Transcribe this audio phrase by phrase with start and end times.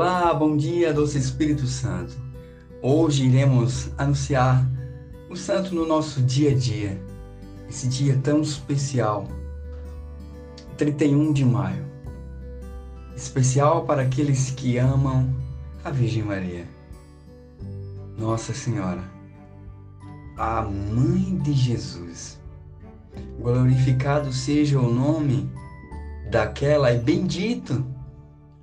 [0.00, 2.16] Olá, bom dia, doce Espírito Santo.
[2.80, 4.64] Hoje iremos anunciar
[5.28, 7.02] o santo no nosso dia a dia,
[7.68, 9.26] esse dia tão especial,
[10.76, 11.84] 31 de maio.
[13.16, 15.34] Especial para aqueles que amam
[15.82, 16.64] a Virgem Maria,
[18.16, 19.02] Nossa Senhora,
[20.36, 22.38] a Mãe de Jesus.
[23.40, 25.50] Glorificado seja o nome
[26.30, 27.97] daquela e bendito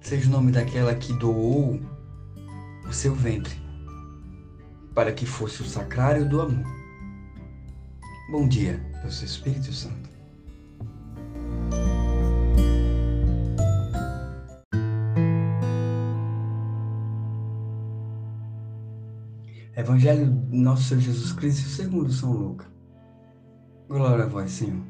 [0.05, 1.81] seja o nome daquela que doou
[2.87, 3.59] o seu ventre
[4.93, 6.63] para que fosse o sacrário do amor.
[8.29, 10.07] Bom dia, Deus Espírito Santo.
[19.75, 22.67] Evangelho do nosso Senhor Jesus Cristo segundo São Lucas.
[23.89, 24.83] Glória a vós, Senhor.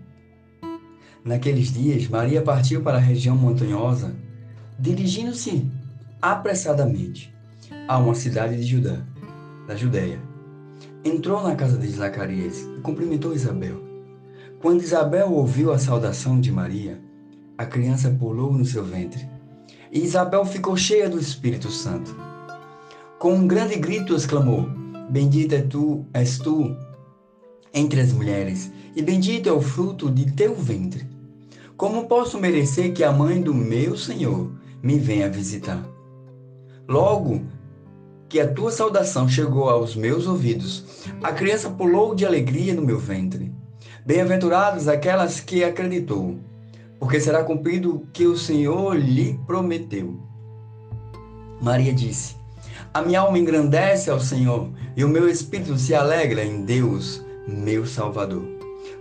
[1.24, 4.25] Naqueles dias, Maria partiu para a região montanhosa
[4.78, 5.70] dirigindo-se
[6.22, 7.34] apressadamente
[7.88, 9.02] a uma cidade de Judá,
[9.68, 10.20] da Judéia.
[11.04, 13.84] Entrou na casa de Zacarias e cumprimentou Isabel.
[14.60, 17.00] Quando Isabel ouviu a saudação de Maria,
[17.58, 19.30] a criança pulou no seu ventre.
[19.92, 22.16] E Isabel ficou cheia do Espírito Santo.
[23.20, 24.68] Com um grande grito exclamou:
[25.10, 26.76] Bendita tu, és tu
[27.74, 31.06] entre as mulheres, e bendito é o fruto de teu ventre.
[31.78, 34.50] Como posso merecer que a mãe do meu Senhor
[34.86, 35.84] me venha visitar.
[36.88, 37.42] Logo
[38.30, 43.00] que a tua saudação chegou aos meus ouvidos, a criança pulou de alegria no meu
[43.00, 43.52] ventre.
[44.06, 46.38] Bem-aventuradas aquelas que acreditou,
[47.00, 50.20] porque será cumprido o que o Senhor lhe prometeu.
[51.60, 52.36] Maria disse:
[52.94, 57.88] A minha alma engrandece ao Senhor, e o meu espírito se alegra em Deus, meu
[57.88, 58.46] Salvador,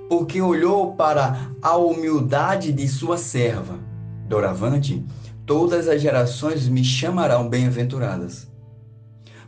[0.09, 3.79] porque olhou para a humildade de sua serva.
[4.27, 5.05] Doravante,
[5.47, 8.49] todas as gerações me chamarão bem-aventuradas.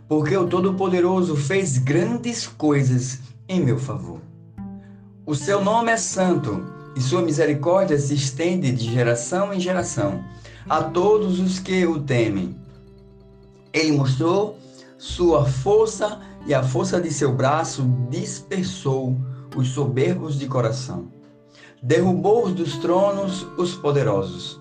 [0.08, 4.20] Porque o Todo-Poderoso fez grandes coisas em meu favor.
[5.24, 6.64] O seu nome é santo
[6.94, 10.22] e sua misericórdia se estende de geração em geração
[10.68, 12.56] a todos os que o temem.
[13.72, 14.58] Ele mostrou
[14.98, 19.16] sua força e a força de seu braço dispersou
[19.56, 21.08] os soberbos de coração.
[21.82, 24.60] Derrubou dos tronos os poderosos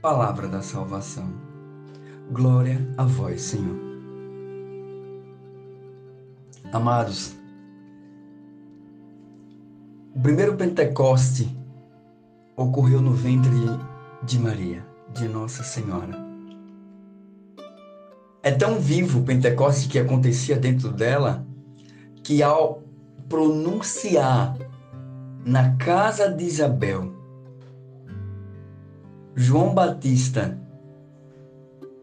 [0.00, 1.30] palavra da salvação.
[2.32, 3.78] Glória a vós, Senhor.
[6.72, 7.36] Amados,
[10.14, 11.54] o primeiro Pentecoste
[12.56, 13.50] ocorreu no ventre
[14.22, 16.16] de Maria, de Nossa Senhora.
[18.42, 21.44] É tão vivo o Pentecoste que acontecia dentro dela
[22.22, 22.82] que ao
[23.28, 24.56] pronunciar
[25.44, 27.19] na casa de Isabel
[29.36, 30.58] João Batista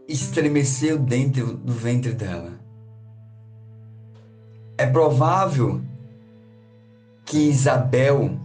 [0.07, 2.53] estremeceu dentro do ventre dela.
[4.77, 5.81] É provável
[7.25, 8.39] que Isabel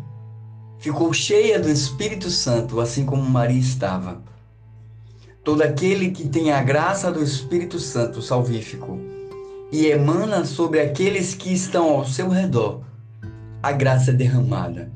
[0.78, 4.20] ficou cheia do Espírito Santo, assim como Maria estava.
[5.44, 8.98] Todo aquele que tem a graça do Espírito Santo salvífico
[9.70, 12.82] e emana sobre aqueles que estão ao seu redor
[13.62, 14.90] a graça derramada.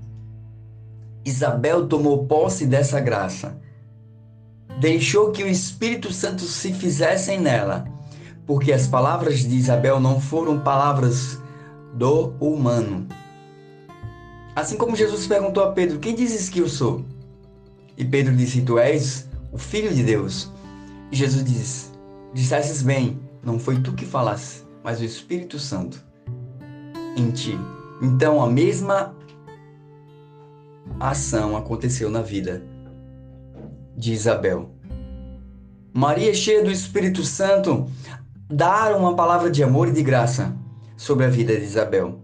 [1.25, 3.65] Isabel tomou posse dessa graça
[4.79, 7.87] deixou que o Espírito Santo se fizesse nela,
[8.47, 11.41] porque as palavras de Isabel não foram palavras
[11.95, 13.07] do humano.
[14.55, 17.05] Assim como Jesus perguntou a Pedro: Quem dizes que eu sou?
[17.97, 20.51] E Pedro disse: Tu és o Filho de Deus.
[21.11, 21.91] E Jesus disse:
[22.33, 26.05] Dissesses bem, não foi tu que falaste, mas o Espírito Santo
[27.17, 27.59] em ti.
[28.03, 29.15] Então a mesma
[31.01, 32.63] ação aconteceu na vida
[33.97, 34.71] de Isabel.
[35.93, 37.89] Maria, cheia do Espírito Santo,
[38.49, 40.55] dar uma palavra de amor e de graça
[40.97, 42.21] sobre a vida de Isabel.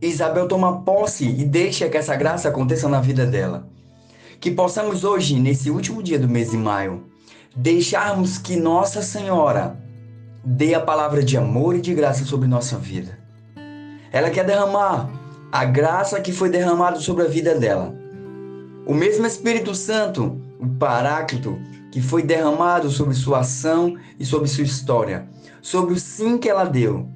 [0.00, 3.66] Isabel toma posse e deixa que essa graça aconteça na vida dela.
[4.38, 7.04] Que possamos hoje, nesse último dia do mês de maio,
[7.56, 9.78] deixarmos que Nossa Senhora
[10.44, 13.18] dê a palavra de amor e de graça sobre nossa vida.
[14.12, 15.08] Ela quer derramar
[15.50, 17.94] a graça que foi derramada sobre a vida dela.
[18.86, 21.58] O mesmo Espírito Santo, o Paráclito,
[21.92, 25.28] que foi derramado sobre sua ação e sobre sua história,
[25.60, 27.08] sobre o sim que ela deu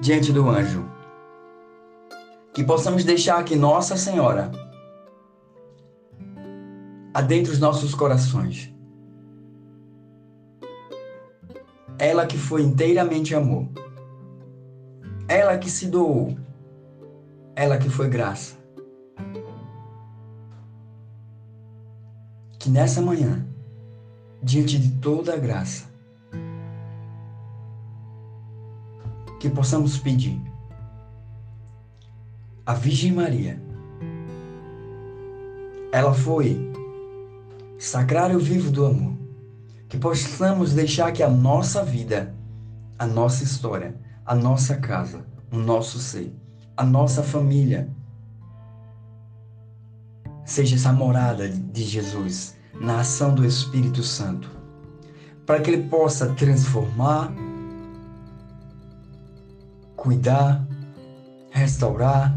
[0.00, 0.88] diante do anjo.
[2.52, 4.52] Que possamos deixar que Nossa Senhora
[7.14, 8.72] adentre os nossos corações.
[11.98, 13.68] Ela que foi inteiramente amor.
[15.28, 16.36] Ela que se doou.
[17.54, 18.61] Ela que foi graça.
[22.62, 23.44] Que nessa manhã,
[24.40, 25.84] diante de toda a graça,
[29.40, 30.40] que possamos pedir
[32.64, 33.60] a Virgem Maria.
[35.90, 36.72] Ela foi
[37.80, 39.18] sacrário vivo do amor.
[39.88, 42.32] Que possamos deixar que a nossa vida,
[42.96, 46.32] a nossa história, a nossa casa, o nosso ser,
[46.76, 47.90] a nossa família,
[50.44, 54.50] seja essa morada de Jesus na ação do Espírito Santo,
[55.46, 57.32] para que Ele possa transformar,
[59.96, 60.66] cuidar,
[61.50, 62.34] restaurar,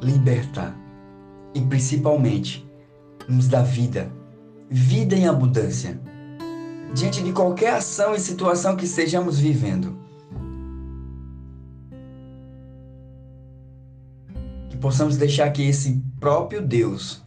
[0.00, 0.76] libertar
[1.54, 2.68] e principalmente
[3.28, 4.10] nos dar vida,
[4.68, 6.00] vida em abundância,
[6.94, 9.96] diante de qualquer ação e situação que estejamos vivendo.
[14.70, 17.22] Que possamos deixar que esse próprio Deus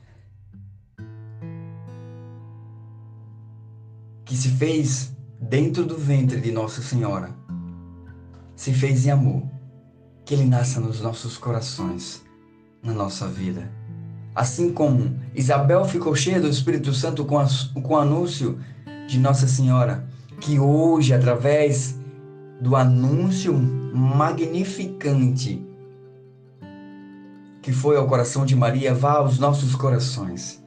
[4.32, 7.36] que se fez dentro do ventre de Nossa Senhora,
[8.56, 9.44] se fez em amor,
[10.24, 12.24] que Ele nasça nos nossos corações,
[12.82, 13.70] na nossa vida.
[14.34, 17.46] Assim como Isabel ficou cheia do Espírito Santo com,
[17.84, 18.58] com o anúncio
[19.06, 20.08] de Nossa Senhora,
[20.40, 22.00] que hoje, através
[22.62, 25.62] do anúncio magnificante
[27.62, 30.61] que foi ao coração de Maria, vá aos nossos corações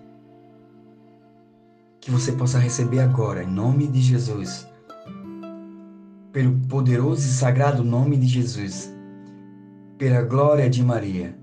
[2.04, 4.68] que você possa receber agora, em nome de Jesus,
[6.30, 8.92] pelo poderoso e sagrado nome de Jesus,
[9.96, 11.34] pela glória de Maria,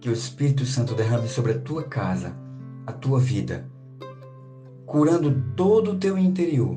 [0.00, 2.36] que o Espírito Santo derrame sobre a tua casa,
[2.84, 3.70] a tua vida,
[4.84, 6.76] curando todo o teu interior,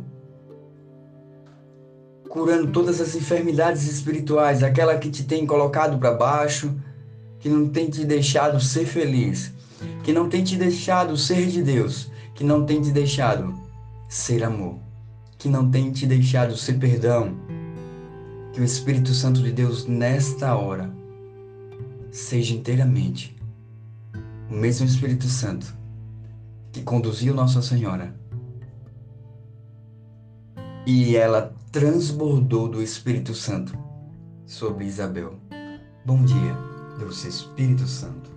[2.29, 6.71] curando todas as enfermidades espirituais, aquela que te tem colocado para baixo,
[7.39, 9.51] que não tem te deixado ser feliz,
[10.03, 13.51] que não tem te deixado ser de Deus que não tem te deixado
[14.07, 14.77] ser amor,
[15.39, 17.35] que não tem te deixado ser perdão.
[18.53, 20.93] Que o Espírito Santo de Deus, nesta hora,
[22.11, 23.35] seja inteiramente
[24.51, 25.75] o mesmo Espírito Santo
[26.71, 28.15] que conduziu Nossa Senhora
[30.85, 33.75] e ela transbordou do Espírito Santo
[34.45, 35.39] sobre Isabel.
[36.05, 36.55] Bom dia,
[36.99, 38.36] Deus Espírito Santo.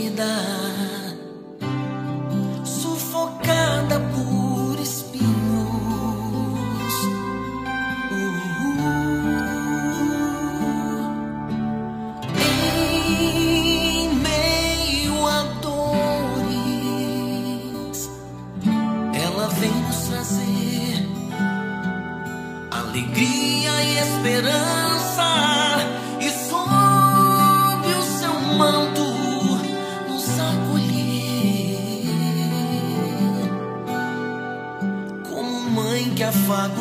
[0.00, 0.32] vida
[2.64, 5.28] sufocada por espinhos.
[8.10, 8.40] Uh,
[12.32, 16.50] em meio a dores,
[19.22, 21.06] ela vem nos trazer
[22.70, 25.59] alegria e esperança.
[36.50, 36.79] Salvador.